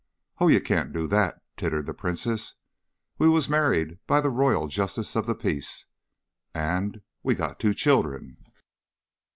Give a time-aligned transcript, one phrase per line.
[0.39, 2.55] "Oh, you can't do that," tittered the princess.
[3.19, 5.85] "We was married by the Royal Justice of the Peace
[6.55, 8.37] and we got two children."